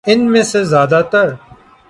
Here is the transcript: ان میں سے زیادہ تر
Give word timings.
ان 0.07 0.31
میں 0.31 0.41
سے 0.43 0.63
زیادہ 0.63 1.01
تر 1.11 1.27